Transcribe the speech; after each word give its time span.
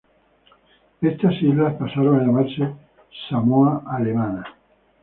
Estas 1.01 1.39
islas 1.43 1.75
pasaron 1.75 2.19
a 2.19 2.23
llamarse 2.23 2.73
Samoa 3.29 3.83
Alemana. 3.85 4.43